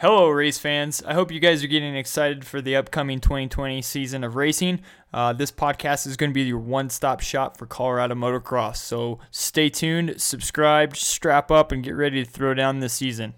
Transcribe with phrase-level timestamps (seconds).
[0.00, 1.02] Hello, race fans.
[1.02, 4.80] I hope you guys are getting excited for the upcoming 2020 season of racing.
[5.12, 8.78] Uh, this podcast is going to be your one stop shop for Colorado motocross.
[8.78, 13.34] So stay tuned, subscribe, strap up, and get ready to throw down this season.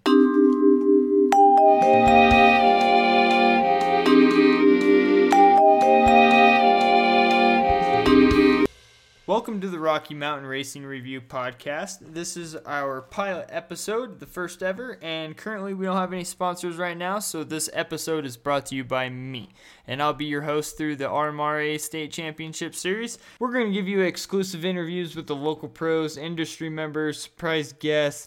[9.29, 11.99] Welcome to the Rocky Mountain Racing Review podcast.
[12.13, 16.75] This is our pilot episode, the first ever, and currently we don't have any sponsors
[16.75, 19.51] right now, so this episode is brought to you by me.
[19.87, 23.21] And I'll be your host through the RMRA State Championship Series.
[23.39, 28.27] We're going to give you exclusive interviews with the local pros, industry members, surprise guests,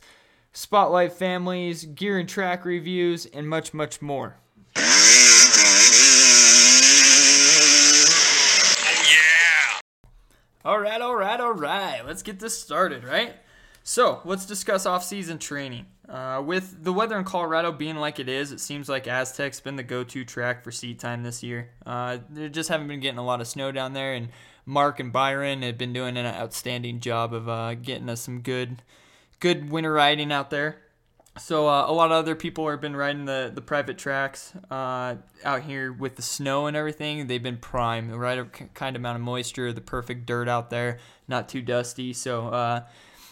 [0.53, 4.38] spotlight families, gear and track reviews, and much, much more.
[10.66, 10.81] All
[11.39, 12.05] right, all right.
[12.05, 13.35] Let's get this started, right?
[13.84, 15.85] So, let's discuss off-season training.
[16.09, 19.75] Uh, with the weather in Colorado being like it is, it seems like Aztec's been
[19.75, 21.70] the go-to track for seat time this year.
[21.85, 24.30] Uh, they just haven't been getting a lot of snow down there, and
[24.66, 28.81] Mark and Byron have been doing an outstanding job of uh, getting us some good,
[29.39, 30.77] good winter riding out there.
[31.38, 35.16] So uh, a lot of other people have been riding the, the private tracks uh,
[35.44, 37.27] out here with the snow and everything.
[37.27, 40.97] They've been prime, the right kind of amount of moisture, the perfect dirt out there,
[41.27, 42.14] not too dusty.
[42.14, 42.83] So uh,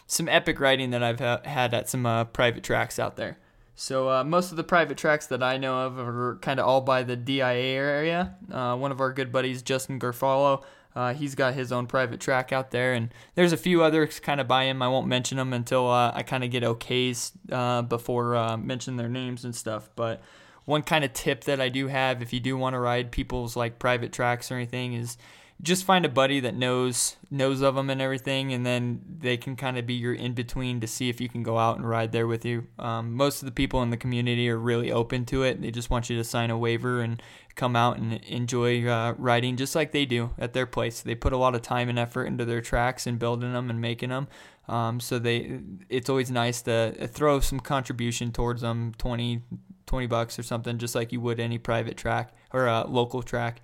[0.06, 3.38] some epic riding that I've ha- had at some uh, private tracks out there.
[3.76, 6.82] So uh, most of the private tracks that I know of are kind of all
[6.82, 8.36] by the DIA area.
[8.52, 10.64] Uh, one of our good buddies, Justin Garfalo,
[10.96, 14.40] uh, he's got his own private track out there, and there's a few others kind
[14.40, 14.82] of by him.
[14.82, 18.98] I won't mention them until uh, I kind of get okays uh, before uh, mention
[18.98, 19.90] their names and stuff.
[19.96, 20.22] But
[20.66, 23.56] one kind of tip that I do have, if you do want to ride people's
[23.56, 25.18] like private tracks or anything, is
[25.62, 29.56] just find a buddy that knows knows of them and everything, and then they can
[29.56, 32.12] kind of be your in between to see if you can go out and ride
[32.12, 32.68] there with you.
[32.78, 35.62] Um, most of the people in the community are really open to it.
[35.62, 37.22] They just want you to sign a waiver and
[37.56, 41.02] come out and enjoy uh, riding just like they do at their place.
[41.02, 43.80] They put a lot of time and effort into their tracks and building them and
[43.80, 44.28] making them.
[44.68, 49.42] Um, so they, it's always nice to throw some contribution towards them, 20,
[49.86, 53.62] 20 bucks or something, just like you would any private track or a local track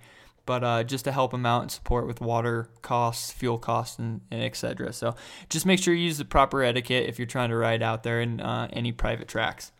[0.50, 4.20] but uh, just to help them out and support with water costs, fuel costs, and,
[4.32, 4.92] and etc.
[4.92, 5.14] So
[5.48, 8.20] just make sure you use the proper etiquette if you're trying to ride out there
[8.20, 9.70] in uh, any private tracks.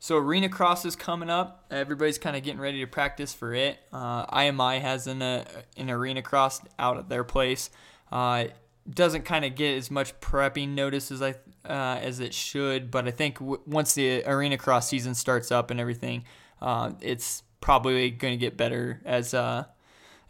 [0.00, 1.66] So arena cross is coming up.
[1.70, 3.78] Everybody's kind of getting ready to practice for it.
[3.92, 5.44] Uh, IMI has an, uh,
[5.76, 7.70] an arena cross out at their place.
[8.10, 8.46] Uh,
[8.90, 13.06] doesn't kind of get as much prepping notice as I uh, as it should, but
[13.06, 16.24] I think w- once the arena cross season starts up and everything,
[16.60, 19.64] uh, it's probably going to get better as uh,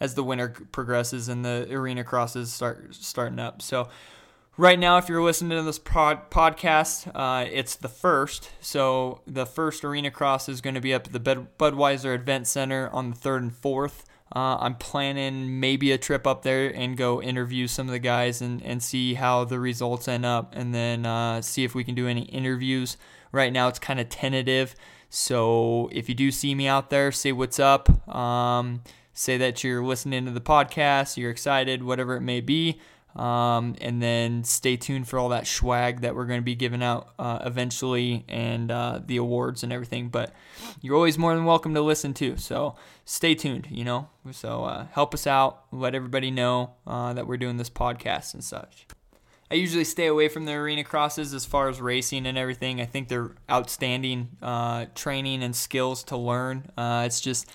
[0.01, 3.63] as the winter progresses and the arena crosses start starting up.
[3.63, 3.89] So
[4.57, 8.51] right now, if you're listening to this pod, podcast, uh, it's the first.
[8.61, 11.21] So the first arena cross is going to be up at the
[11.59, 14.05] Budweiser Event Center on the third and fourth.
[14.35, 18.43] Uh, I'm planning maybe a trip up there and go interview some of the guys
[18.43, 21.95] and, and see how the results end up, and then uh, see if we can
[21.95, 22.97] do any interviews.
[23.31, 24.75] Right now, it's kind of tentative.
[25.11, 27.89] So if you do see me out there, say what's up.
[28.13, 28.83] Um,
[29.17, 32.79] say that you're listening to the podcast, you're excited, whatever it may be.
[33.17, 36.83] Um, and then stay tuned for all that swag that we're going to be giving
[36.83, 40.11] out uh, eventually and uh, the awards and everything.
[40.11, 40.35] But
[40.83, 42.37] you're always more than welcome to listen to.
[42.37, 44.11] So stay tuned, you know.
[44.33, 48.45] So uh, help us out, let everybody know uh, that we're doing this podcast and
[48.45, 48.87] such.
[49.51, 52.83] I usually stay away from the arena crosses as far as racing and everything.
[52.83, 56.71] I think they're outstanding uh, training and skills to learn.
[56.77, 57.51] Uh, it's just,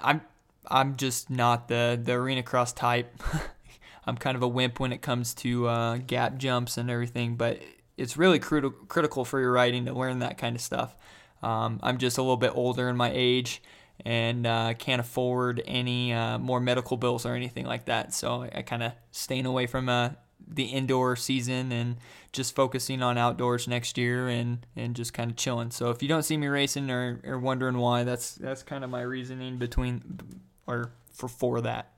[0.00, 0.22] I'm
[0.68, 3.22] I'm just not the the arena cross type.
[4.06, 7.60] I'm kind of a wimp when it comes to uh, gap jumps and everything, but
[7.96, 10.96] it's really crit- critical for your riding to learn that kind of stuff.
[11.42, 13.62] Um, I'm just a little bit older in my age
[14.04, 18.12] and uh, can't afford any uh, more medical bills or anything like that.
[18.12, 20.10] So I, I kind of staying away from uh,
[20.48, 21.96] the indoor season and
[22.32, 25.70] just focusing on outdoors next year and, and just kind of chilling.
[25.70, 28.90] So if you don't see me racing or, or wondering why, that's that's kind of
[28.90, 30.18] my reasoning between
[30.66, 31.92] or for for that.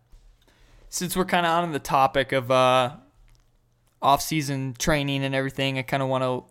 [0.88, 2.96] Since we're kind of on the topic of uh,
[4.00, 6.44] off-season training and everything, I kind of want to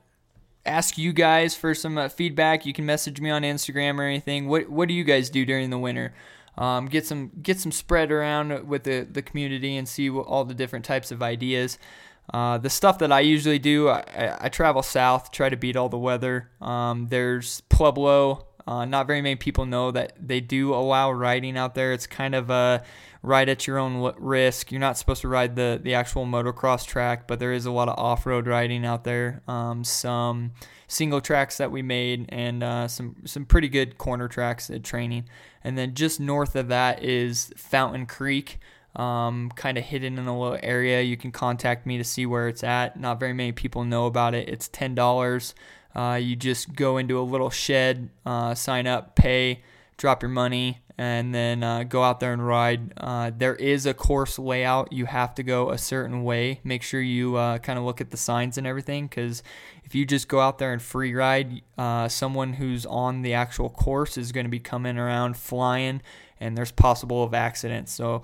[0.66, 2.66] ask you guys for some uh, feedback.
[2.66, 4.48] You can message me on Instagram or anything.
[4.48, 6.14] What what do you guys do during the winter?
[6.58, 10.46] Um, get some get some spread around with the, the community and see what, all
[10.46, 11.80] the different types of ideas.
[12.34, 15.90] Uh, the stuff that I usually do, I, I, travel south, try to beat all
[15.90, 16.50] the weather.
[16.62, 21.76] Um, there's Pueblo Uh, not very many people know that they do allow riding out
[21.76, 21.92] there.
[21.92, 22.84] It's kind of a
[23.22, 24.72] ride at your own risk.
[24.72, 27.90] You're not supposed to ride the, the actual motocross track, but there is a lot
[27.90, 29.42] of off road riding out there.
[29.48, 30.52] Um, some
[30.88, 35.26] single tracks that we made, and uh, some some pretty good corner tracks at training.
[35.64, 38.60] And then just north of that is Fountain Creek,
[38.96, 41.02] um, kind of hidden in a little area.
[41.02, 43.00] You can contact me to see where it's at.
[43.00, 44.48] Not very many people know about it.
[44.48, 45.54] It's ten dollars.
[45.96, 49.64] Uh, you just go into a little shed, uh, sign up, pay,
[49.98, 52.94] drop your money, and then uh, go out there and ride.
[52.98, 54.94] Uh, there is a course layout.
[54.94, 56.60] You have to go a certain way.
[56.64, 59.44] Make sure you uh, kind of look at the signs and everything because
[59.84, 63.70] if you just go out there and free ride, uh, someone who's on the actual
[63.70, 66.02] course is going to be coming around flying
[66.40, 67.92] and there's possible of accidents.
[67.92, 68.24] So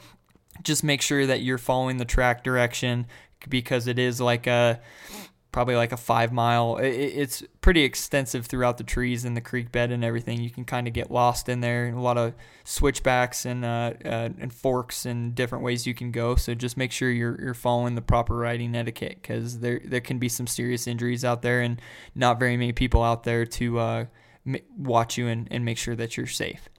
[0.64, 3.08] just make sure that you're following the track direction
[3.48, 4.80] because it is like a
[5.52, 6.78] probably like a five mile.
[6.78, 10.42] it's pretty extensive throughout the trees and the creek bed and everything.
[10.42, 11.90] You can kind of get lost in there.
[11.90, 16.36] A lot of switchbacks and uh, uh, and forks and different ways you can go.
[16.36, 20.20] So just make sure you're you're following the proper riding etiquette because there there can
[20.20, 21.82] be some serious injuries out there and
[22.14, 24.06] not very many people out there to uh,
[24.78, 26.70] watch you and, and make sure that you're safe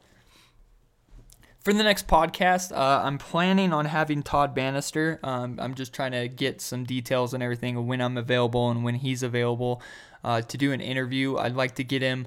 [1.61, 5.21] for the next podcast, uh, I'm planning on having Todd Bannister.
[5.23, 8.83] Um, I'm just trying to get some details and everything of when I'm available and
[8.83, 9.83] when he's available
[10.25, 11.37] uh, to do an interview.
[11.37, 12.27] I'd like to get him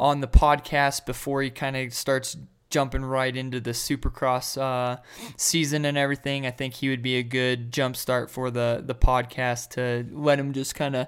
[0.00, 2.36] on the podcast before he kind of starts
[2.68, 5.00] jumping right into the Supercross uh,
[5.36, 6.44] season and everything.
[6.44, 10.40] I think he would be a good jump start for the the podcast to let
[10.40, 11.06] him just kind of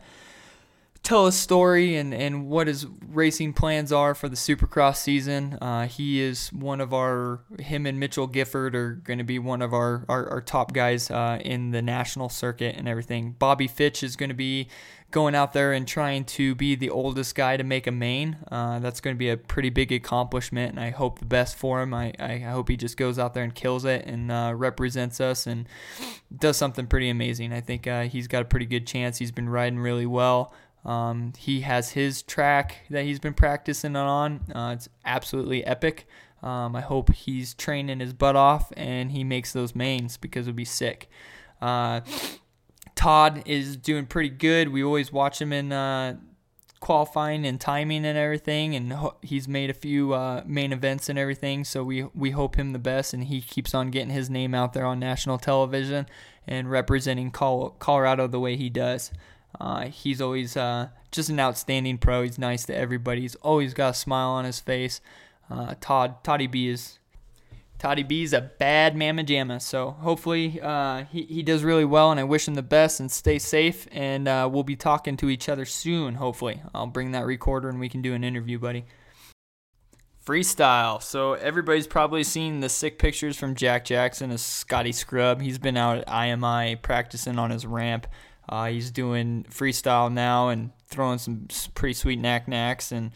[1.06, 5.56] tell a story and, and what his racing plans are for the Supercross season.
[5.62, 9.62] Uh, he is one of our, him and Mitchell Gifford are going to be one
[9.62, 13.36] of our, our, our top guys uh, in the national circuit and everything.
[13.38, 14.66] Bobby Fitch is going to be
[15.12, 18.36] going out there and trying to be the oldest guy to make a main.
[18.50, 21.80] Uh, that's going to be a pretty big accomplishment, and I hope the best for
[21.80, 21.94] him.
[21.94, 25.46] I, I hope he just goes out there and kills it and uh, represents us
[25.46, 25.68] and
[26.36, 27.52] does something pretty amazing.
[27.52, 29.18] I think uh, he's got a pretty good chance.
[29.18, 30.52] He's been riding really well.
[30.86, 34.40] Um, he has his track that he's been practicing on.
[34.54, 36.06] Uh, it's absolutely epic.
[36.42, 40.50] Um, I hope he's training his butt off and he makes those mains because it
[40.50, 41.10] would be sick.
[41.60, 42.02] Uh,
[42.94, 44.68] Todd is doing pretty good.
[44.68, 46.16] We always watch him in uh,
[46.80, 51.18] qualifying and timing and everything, and ho- he's made a few uh, main events and
[51.18, 51.64] everything.
[51.64, 54.72] So we we hope him the best, and he keeps on getting his name out
[54.72, 56.06] there on national television
[56.46, 59.10] and representing Col- Colorado the way he does.
[59.60, 62.22] Uh, he's always uh, just an outstanding pro.
[62.22, 63.22] He's nice to everybody.
[63.22, 65.00] He's always got a smile on his face.
[65.50, 66.98] Uh, Todd Toddy B is
[67.78, 69.60] Toddy B is a bad mamma jamma.
[69.60, 73.10] So hopefully uh, he he does really well, and I wish him the best and
[73.10, 73.86] stay safe.
[73.92, 76.14] And uh, we'll be talking to each other soon.
[76.14, 78.84] Hopefully, I'll bring that recorder and we can do an interview, buddy.
[80.26, 81.00] Freestyle.
[81.00, 85.40] So everybody's probably seen the sick pictures from Jack Jackson as Scotty Scrub.
[85.40, 88.08] He's been out at IMI practicing on his ramp.
[88.48, 93.10] Uh, he's doing freestyle now and throwing some pretty sweet nac nacs and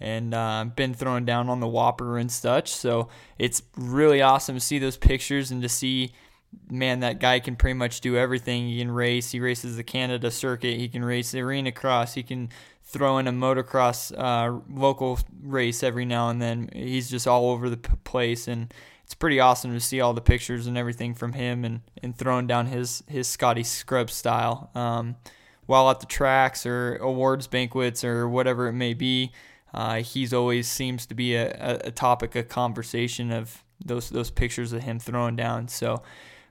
[0.00, 2.70] and uh, been throwing down on the Whopper and such.
[2.70, 6.12] So it's really awesome to see those pictures and to see,
[6.70, 8.66] man, that guy can pretty much do everything.
[8.66, 9.30] He can race.
[9.30, 10.78] He races the Canada circuit.
[10.78, 12.14] He can race the arena cross.
[12.14, 12.48] He can
[12.82, 16.70] throw in a motocross uh, local race every now and then.
[16.72, 18.72] He's just all over the place and
[19.10, 22.46] it's pretty awesome to see all the pictures and everything from him and, and throwing
[22.46, 24.70] down his, his Scotty Scrub style.
[24.76, 25.16] Um,
[25.66, 29.32] while at the tracks or awards banquets or whatever it may be,
[29.74, 34.72] uh, he's always seems to be a, a topic of conversation of those those pictures
[34.72, 35.66] of him throwing down.
[35.66, 36.04] So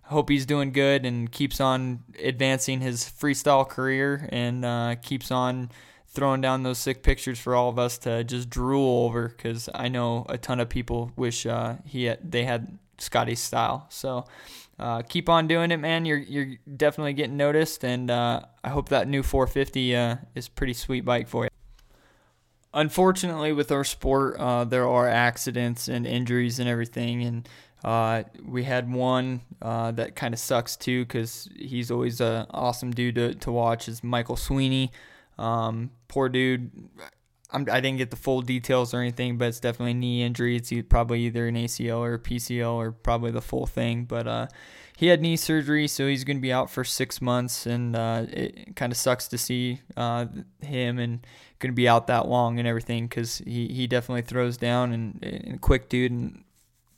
[0.05, 5.31] I hope he's doing good and keeps on advancing his freestyle career and uh, keeps
[5.31, 5.71] on
[6.09, 9.89] throwing down those sick pictures for all of us to just drool over because I
[9.89, 13.85] know a ton of people wish uh, he had, they had Scotty's style.
[13.89, 14.25] So
[14.79, 16.05] uh, keep on doing it, man.
[16.05, 20.73] You're you're definitely getting noticed, and uh, I hope that new 450 uh, is pretty
[20.73, 21.49] sweet bike for you.
[22.73, 27.49] Unfortunately, with our sport, uh, there are accidents and injuries and everything, and
[27.83, 33.15] uh, we had one that kind of sucks too because he's always an awesome dude
[33.15, 33.87] to, to watch.
[33.87, 34.91] Is Michael Sweeney.
[35.39, 36.71] Um, poor dude.
[37.51, 40.55] I'm, I did not get the full details or anything, but it's definitely knee injury.
[40.55, 44.05] It's probably either an ACL or PCL or probably the full thing.
[44.05, 44.47] But uh,
[44.97, 48.25] he had knee surgery, so he's going to be out for six months, and uh,
[48.29, 50.25] it kind of sucks to see uh,
[50.61, 51.25] him and
[51.57, 55.23] going to be out that long and everything because he, he definitely throws down and,
[55.23, 56.43] and quick dude and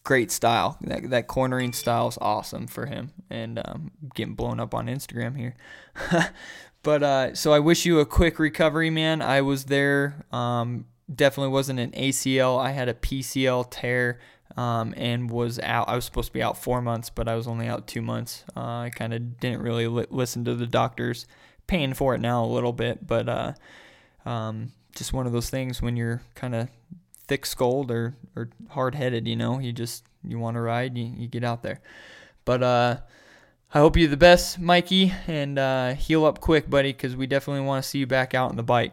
[0.03, 0.77] great style.
[0.81, 5.37] That that cornering style is awesome for him, and um, getting blown up on Instagram
[5.37, 5.55] here.
[6.83, 9.21] But uh, so I wish you a quick recovery, man.
[9.21, 12.59] I was there um, definitely wasn't an ACL.
[12.59, 14.19] I had a PCL tear
[14.57, 15.89] um, and was out.
[15.89, 18.43] I was supposed to be out four months, but I was only out two months.
[18.55, 21.27] Uh, I kind of didn't really li- listen to the doctors.
[21.67, 23.53] Paying for it now a little bit, but uh,
[24.25, 26.67] um, just one of those things when you're kind of
[27.31, 31.05] thick skulled or, or hard headed, you know, you just you want to ride, you,
[31.05, 31.79] you get out there.
[32.43, 32.97] But uh,
[33.73, 37.63] I hope you the best, Mikey, and uh, heal up quick, buddy, because we definitely
[37.63, 38.91] want to see you back out on the bike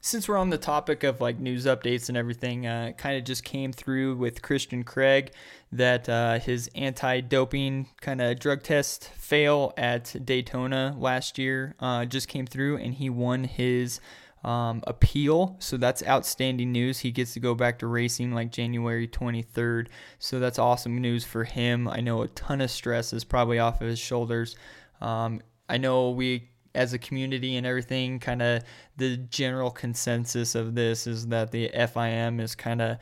[0.00, 3.44] since we're on the topic of like news updates and everything, uh, kind of just
[3.44, 5.32] came through with Christian Craig
[5.72, 12.28] that uh, his anti-doping kind of drug test fail at Daytona last year uh, just
[12.28, 14.00] came through, and he won his
[14.44, 15.56] um, appeal.
[15.58, 17.00] So that's outstanding news.
[17.00, 19.88] He gets to go back to racing like January 23rd.
[20.18, 21.88] So that's awesome news for him.
[21.88, 24.56] I know a ton of stress is probably off of his shoulders.
[25.00, 28.62] Um, I know we as a community and everything, kind of
[28.96, 32.98] the general consensus of this is that the FIM is kind of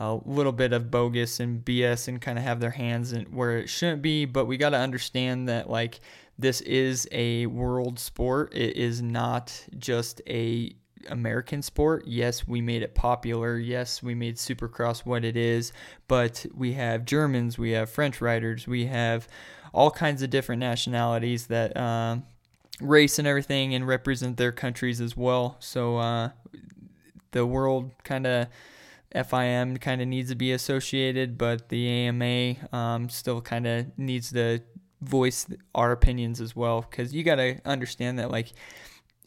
[0.00, 3.58] a little bit of bogus and BS and kind of have their hands in where
[3.58, 4.24] it shouldn't be.
[4.24, 6.00] But we got to understand that like
[6.38, 8.54] this is a world sport.
[8.54, 10.74] It is not just a
[11.08, 12.04] American sport.
[12.06, 13.58] Yes, we made it popular.
[13.58, 15.72] Yes, we made Supercross what it is.
[16.08, 19.28] But we have Germans, we have French riders, we have
[19.74, 22.16] all kinds of different nationalities that uh,
[22.80, 25.56] race and everything and represent their countries as well.
[25.60, 26.30] So uh,
[27.32, 28.46] the world kind of
[29.14, 34.32] FIM kind of needs to be associated, but the AMA um, still kind of needs
[34.32, 34.60] to
[35.00, 38.52] voice our opinions as well because you got to understand that like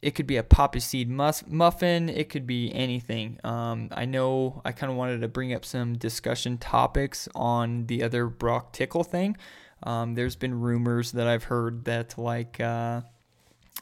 [0.01, 3.39] it could be a poppy seed mus- muffin it could be anything.
[3.43, 8.03] Um, i know i kind of wanted to bring up some discussion topics on the
[8.03, 9.35] other broc tickle thing.
[9.81, 13.01] Um, there's been rumors that i've heard that like uh,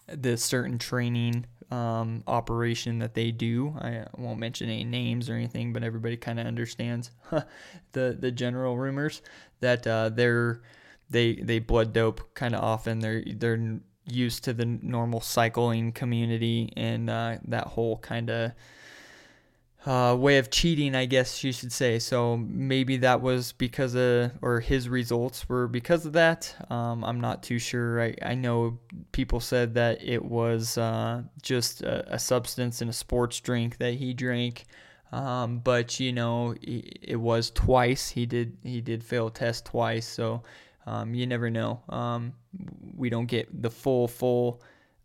[0.08, 3.74] the certain training um, operation that they do.
[3.80, 7.12] I won't mention any names or anything, but everybody kind of understands
[7.94, 9.22] the the general rumors
[9.62, 10.62] that uh, they're
[11.10, 13.00] they they blood dope kind of often.
[13.00, 18.52] They're they're used to the normal cycling community and uh, that whole kind of
[19.86, 21.98] uh, way of cheating, I guess you should say.
[21.98, 26.54] So maybe that was because of, or his results were because of that.
[26.70, 28.02] Um, I'm not too sure.
[28.02, 28.80] I, I know
[29.12, 33.96] people said that it was uh, just a, a, substance in a sports drink that
[33.96, 34.66] he drank.
[35.12, 38.08] Um, but you know, it was twice.
[38.08, 40.08] He did he did fail test twice.
[40.08, 40.44] So
[40.86, 41.82] um, you never know.
[41.90, 42.34] Um,
[42.96, 44.62] we don't get the full full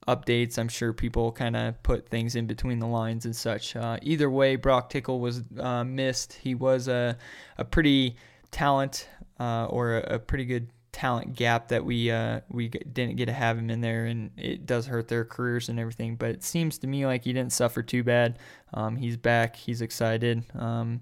[0.09, 0.59] updates.
[0.59, 3.75] I'm sure people kind of put things in between the lines and such.
[3.75, 6.35] Uh, either way, Broc Tickle was uh, missed.
[6.35, 7.17] He was a,
[7.59, 8.17] a pretty
[8.51, 9.09] talent
[9.41, 13.33] uh, or a, a, pretty good talent gap that we uh, we didn't get to
[13.33, 16.17] have him in there, and it does hurt their careers and everything.
[16.17, 18.39] But it seems to me like he didn't suffer too bad.
[18.73, 19.57] Um, he's back.
[19.57, 20.45] He's excited.
[20.55, 21.01] Um,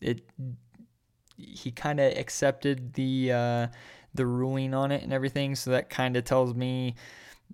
[0.00, 0.22] it
[1.38, 3.66] he kind of accepted the uh,
[4.14, 6.94] the ruling on it and everything, so that kind of tells me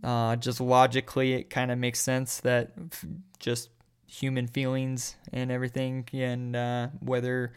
[0.03, 3.05] uh, just logically, it kind of makes sense that f-
[3.39, 3.71] just
[4.07, 7.53] human feelings and everything, and uh, whether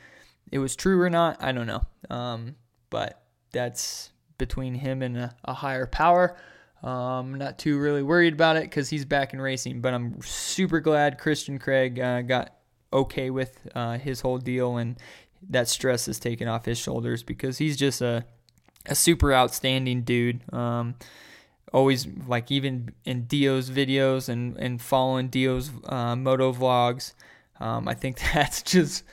[0.51, 1.83] it was true or not, I don't know.
[2.09, 2.55] Um,
[2.89, 6.37] but that's between him and a, a higher power.
[6.83, 10.79] Um, not too really worried about it because he's back in racing, but I'm super
[10.79, 12.55] glad Christian Craig uh, got
[12.91, 14.97] okay with uh, his whole deal and
[15.49, 18.25] that stress is taken off his shoulders because he's just a
[18.87, 20.41] a super outstanding dude.
[20.53, 20.95] Um,
[21.71, 27.13] always like even in Dio's videos and and following Dio's uh, moto vlogs.
[27.59, 29.03] Um, I think that's just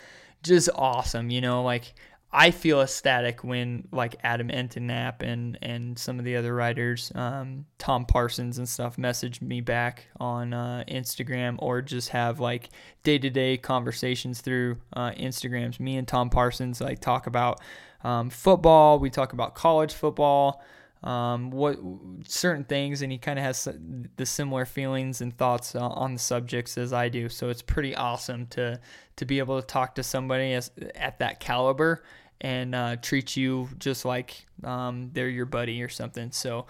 [0.42, 1.30] just awesome.
[1.30, 1.94] You know, like
[2.30, 7.64] I feel ecstatic when like Adam Enticknap and and some of the other writers, um,
[7.78, 12.70] Tom Parsons and stuff, message me back on uh, Instagram or just have like
[13.02, 15.80] day to day conversations through uh, Instagrams.
[15.80, 17.60] Me and Tom Parsons like talk about
[18.04, 18.98] um, football.
[18.98, 20.62] We talk about college football
[21.02, 21.78] um, what
[22.24, 23.68] certain things, and he kind of has
[24.16, 27.28] the similar feelings and thoughts uh, on the subjects as I do.
[27.28, 28.80] So it's pretty awesome to
[29.16, 32.04] to be able to talk to somebody as, at that caliber
[32.40, 36.30] and uh, treat you just like um, they're your buddy or something.
[36.30, 36.66] So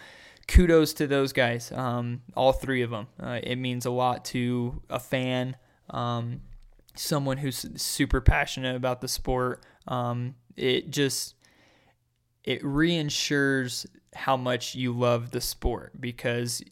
[0.47, 3.07] kudos to those guys, um, all three of them.
[3.23, 5.57] Uh, it means a lot to a fan,
[5.91, 6.41] um,
[6.95, 9.63] someone who's super passionate about the sport.
[9.87, 11.35] Um, it just
[12.49, 16.63] it reinsures how much you love the sport because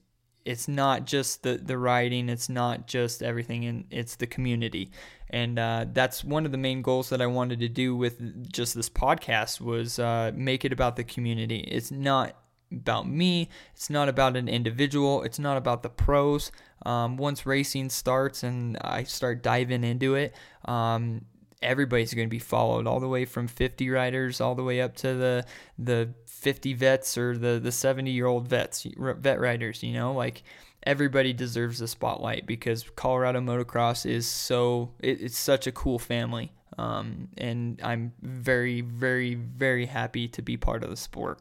[0.47, 4.91] it's not just the, the riding, it's not just everything, and it's the community.
[5.29, 8.75] And uh, that's one of the main goals that I wanted to do with just
[8.75, 11.59] this podcast was uh, make it about the community.
[11.59, 12.39] It's not
[12.73, 13.51] about me.
[13.75, 15.25] It's not about an individual.
[15.25, 16.53] It's not about the pros.
[16.87, 21.27] Um, once racing starts and I start diving into it, um,
[21.67, 24.97] everybody's going to be followed all the way from 50 riders all the way up
[24.97, 25.45] to the
[25.79, 29.83] the 50 vets or the the 70 year old vets vet riders.
[29.83, 30.43] You know, like
[30.85, 36.53] everybody deserves the spotlight because Colorado motocross is so it, it's such a cool family.
[36.79, 41.41] Um, and I'm very, very, very happy to be part of the sport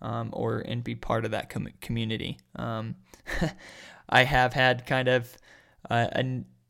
[0.00, 2.38] um, or and be part of that com- community.
[2.54, 2.96] Um,
[4.08, 5.36] I have had kind of
[5.90, 6.24] uh, a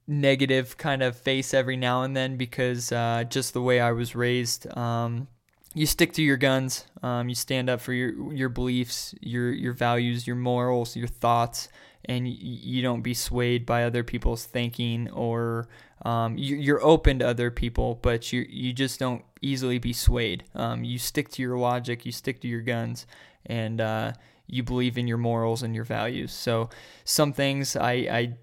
[0.08, 4.14] negative kind of face every now and then because uh, just the way I was
[4.14, 4.66] raised.
[4.76, 5.28] Um,
[5.74, 6.86] you stick to your guns.
[7.02, 11.68] Um, you stand up for your your beliefs, your your values, your morals, your thoughts,
[12.06, 15.68] and you, you don't be swayed by other people's thinking or
[16.04, 20.44] um, you, are open to other people, but you you just don't easily be swayed.
[20.54, 23.06] Um, you stick to your logic, you stick to your guns,
[23.44, 24.12] and uh,
[24.46, 26.32] you believe in your morals and your values.
[26.32, 26.70] So
[27.04, 28.36] some things I, I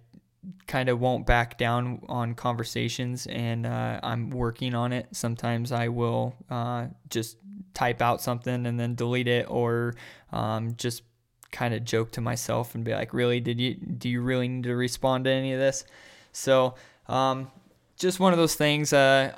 [0.67, 5.07] kind of won't back down on conversations, and uh, I'm working on it.
[5.11, 7.37] Sometimes I will uh, just
[7.73, 9.95] type out something and then delete it, or
[10.31, 11.03] um, just
[11.51, 13.39] kind of joke to myself and be like, "Really?
[13.39, 13.75] Did you?
[13.75, 15.85] Do you really need to respond to any of this?"
[16.31, 16.75] So
[17.07, 17.51] um,
[17.97, 18.93] just one of those things.
[18.93, 19.33] Uh,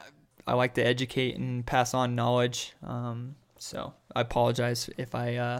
[0.47, 2.73] I like to educate and pass on knowledge.
[2.83, 3.35] Um,
[3.65, 5.59] so I apologize if I uh,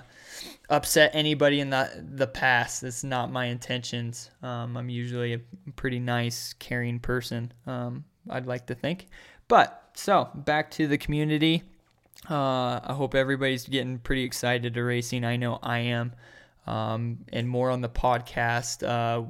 [0.70, 2.82] upset anybody in the the past.
[2.82, 4.30] That's not my intentions.
[4.44, 5.40] Um, I'm usually a
[5.76, 7.52] pretty nice, caring person.
[7.66, 9.08] Um, I'd like to think.
[9.48, 11.64] But so back to the community.
[12.30, 15.26] Uh, I hope everybody's getting pretty excited to racing.
[15.26, 16.14] I know I am.
[16.68, 18.88] Um, and more on the podcast.
[18.88, 19.26] Uh,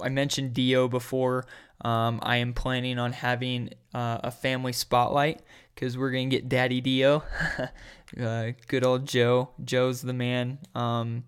[0.00, 1.46] I mentioned Dio before.
[1.84, 5.42] Um, I am planning on having uh, a family spotlight
[5.74, 7.24] because we're gonna get Daddy Dio,
[8.20, 9.50] uh, good old Joe.
[9.64, 10.58] Joe's the man.
[10.74, 11.24] Um,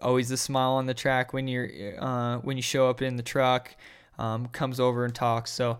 [0.00, 3.22] always a smile on the track when you're uh, when you show up in the
[3.22, 3.74] truck.
[4.18, 5.50] Um, comes over and talks.
[5.50, 5.78] So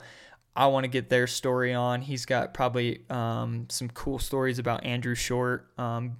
[0.57, 2.01] I want to get their story on.
[2.01, 5.69] He's got probably um, some cool stories about Andrew Short.
[5.79, 6.17] Um,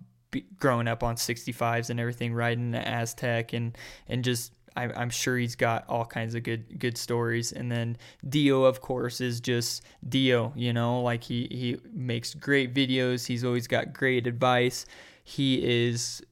[0.59, 3.77] growing up on 65s and everything, riding the Aztec and
[4.09, 7.53] and just I, am sure he's got all kinds of good good stories.
[7.53, 7.97] And then
[8.29, 10.53] Dio, of course, is just Dio.
[10.57, 13.27] You know, like he he makes great videos.
[13.27, 14.87] He's always got great advice.
[15.25, 16.23] He is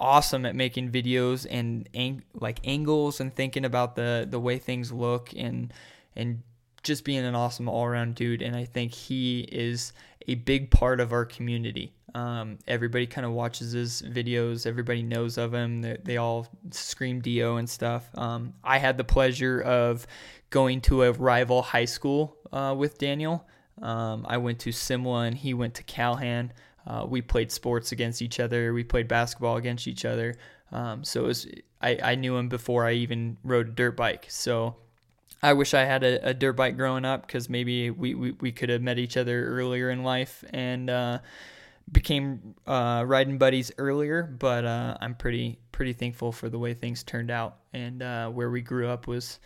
[0.00, 4.92] awesome at making videos and ang- like angles and thinking about the the way things
[4.92, 5.72] look and
[6.14, 6.42] and
[6.82, 8.42] just being an awesome all around dude.
[8.42, 9.92] And I think he is
[10.26, 11.92] a big part of our community.
[12.14, 14.66] Um, everybody kind of watches his videos.
[14.66, 15.82] Everybody knows of him.
[15.82, 18.08] They, they all scream Dio and stuff.
[18.14, 20.06] Um, I had the pleasure of
[20.50, 23.46] going to a rival high school uh, with Daniel.
[23.82, 26.50] Um, I went to Simla and he went to Calhan.
[26.86, 28.72] Uh, we played sports against each other.
[28.72, 30.36] We played basketball against each other.
[30.72, 31.46] Um, so was,
[31.82, 34.26] I, I knew him before I even rode a dirt bike.
[34.28, 34.76] So
[35.42, 38.52] I wish I had a, a dirt bike growing up because maybe we, we, we
[38.52, 41.18] could have met each other earlier in life and uh,
[41.90, 44.22] became uh, riding buddies earlier.
[44.22, 48.50] But uh, I'm pretty pretty thankful for the way things turned out and uh, where
[48.50, 49.38] we grew up was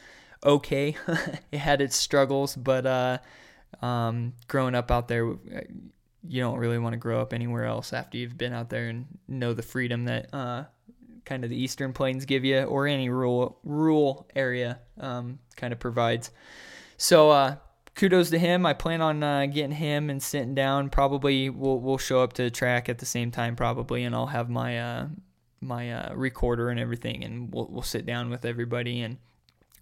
[0.44, 0.96] okay.
[1.52, 3.18] it had its struggles, but uh,
[3.84, 5.26] um, growing up out there,
[6.26, 9.06] you don't really want to grow up anywhere else after you've been out there and
[9.28, 10.64] know the freedom that uh,
[11.24, 15.78] kind of the Eastern Plains give you, or any rural rural area um, kind of
[15.78, 16.30] provides.
[16.96, 17.56] So uh,
[17.94, 18.66] kudos to him.
[18.66, 20.90] I plan on uh, getting him and sitting down.
[20.90, 24.26] Probably we'll we'll show up to the track at the same time, probably, and I'll
[24.26, 25.08] have my uh,
[25.60, 29.02] my uh, recorder and everything, and we'll we'll sit down with everybody.
[29.02, 29.18] And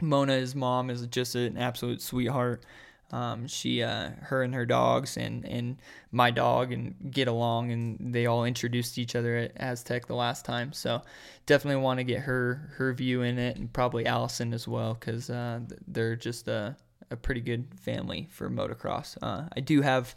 [0.01, 2.65] Mona, his mom, is just an absolute sweetheart.
[3.13, 5.79] Um, she, uh, her and her dogs and, and
[6.13, 10.45] my dog and get along and they all introduced each other at Aztec the last
[10.45, 10.73] time.
[10.73, 11.03] So
[11.45, 14.95] definitely want to get her, her view in it and probably Allison as well.
[14.95, 16.77] Cause, uh, they're just a,
[17.11, 19.17] a pretty good family for motocross.
[19.23, 20.15] Uh, I do have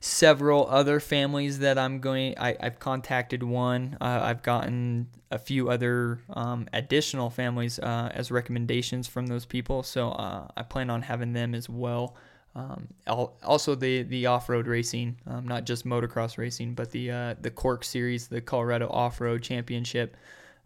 [0.00, 2.34] several other families that I'm going.
[2.38, 3.98] I, have contacted one.
[4.00, 9.82] Uh, I've gotten a few other um, additional families uh, as recommendations from those people.
[9.82, 12.16] So uh, I plan on having them as well.
[12.56, 17.34] Um, also, the the off road racing, um, not just motocross racing, but the uh,
[17.40, 20.16] the CORC Series, the Colorado Off Road Championship.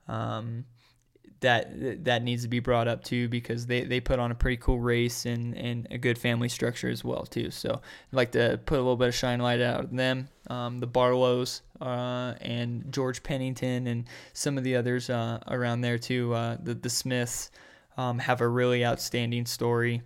[0.08, 0.64] Um,
[1.44, 4.56] that that needs to be brought up too because they, they put on a pretty
[4.56, 7.50] cool race and, and a good family structure as well too.
[7.50, 10.78] So I'd like to put a little bit of shine light out of them, um,
[10.78, 16.32] the Barlows uh, and George Pennington and some of the others uh, around there too.
[16.34, 17.50] Uh, the the Smiths
[17.96, 20.02] um, have a really outstanding story.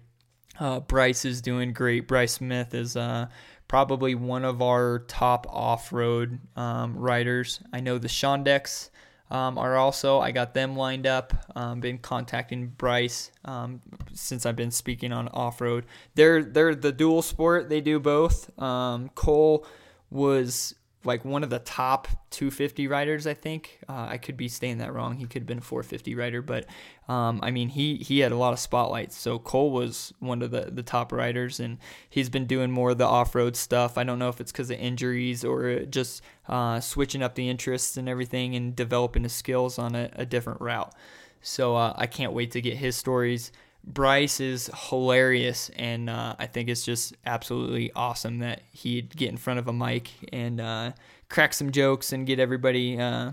[0.59, 2.09] Uh, Bryce is doing great.
[2.09, 3.29] Bryce Smith is uh,
[3.69, 7.61] probably one of our top off-road um, riders.
[7.73, 8.91] I know the Shondex
[9.31, 10.21] um, are also.
[10.21, 11.35] I got them lined up.
[11.55, 13.81] Um, been contacting Bryce um,
[14.13, 15.87] since I've been speaking on off road.
[16.15, 17.69] They're they're the dual sport.
[17.69, 18.51] They do both.
[18.61, 19.67] Um, Cole
[20.11, 23.79] was like one of the top 250 riders, I think.
[23.89, 25.17] Uh, I could be saying that wrong.
[25.17, 26.67] He could have been a 450 rider, but
[27.09, 29.17] um, I mean, he he had a lot of spotlights.
[29.17, 32.99] So Cole was one of the the top riders, and he's been doing more of
[32.99, 33.97] the off road stuff.
[33.97, 37.97] I don't know if it's because of injuries or just uh, switching up the interests
[37.97, 40.93] and everything and developing his skills on a, a different route.
[41.41, 43.53] So uh, I can't wait to get his stories.
[43.85, 49.37] Bryce is hilarious, and uh, I think it's just absolutely awesome that he'd get in
[49.37, 50.93] front of a mic and uh,
[51.29, 53.33] crack some jokes and get everybody uh,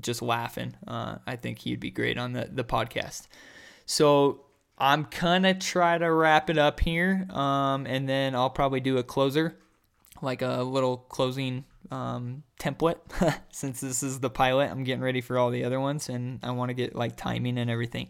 [0.00, 0.74] just laughing.
[0.86, 3.28] Uh, I think he'd be great on the, the podcast.
[3.86, 4.42] So
[4.78, 9.02] I'm gonna try to wrap it up here, um, and then I'll probably do a
[9.02, 9.56] closer,
[10.20, 12.98] like a little closing um, template.
[13.50, 16.50] Since this is the pilot, I'm getting ready for all the other ones, and I
[16.50, 18.08] want to get like timing and everything.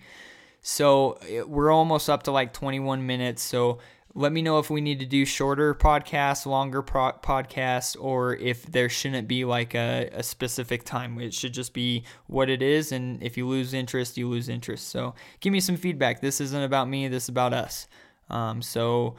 [0.60, 3.42] So we're almost up to like 21 minutes.
[3.42, 3.78] So
[4.16, 8.64] let me know if we need to do shorter podcasts, longer pro- podcasts, or if
[8.64, 11.20] there shouldn't be like a, a specific time.
[11.20, 12.92] It should just be what it is.
[12.92, 14.88] And if you lose interest, you lose interest.
[14.88, 16.22] So give me some feedback.
[16.22, 17.88] This isn't about me, this is about us.
[18.30, 19.16] Um, so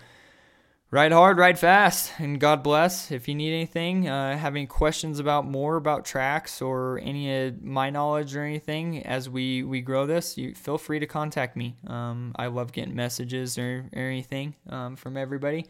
[0.90, 3.12] ride hard, ride fast, and God bless.
[3.12, 7.62] If you need anything, uh, have any questions about more about tracks or any of
[7.62, 11.76] my knowledge or anything as we, we grow this, you feel free to contact me.
[11.88, 15.66] Um, I love getting messages or, or anything um, from everybody.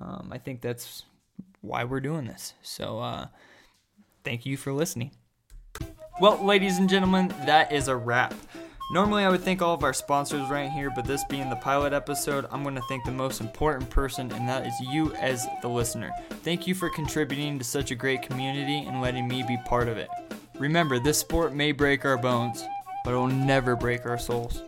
[0.00, 1.04] Um, I think that's
[1.60, 2.54] why we're doing this.
[2.62, 3.26] So uh,
[4.24, 5.10] thank you for listening.
[6.20, 8.34] Well, ladies and gentlemen, that is a wrap.
[8.92, 11.92] Normally, I would thank all of our sponsors right here, but this being the pilot
[11.92, 15.68] episode, I'm going to thank the most important person, and that is you as the
[15.68, 16.10] listener.
[16.42, 19.96] Thank you for contributing to such a great community and letting me be part of
[19.96, 20.08] it.
[20.58, 22.64] Remember, this sport may break our bones,
[23.04, 24.64] but it will never break our souls.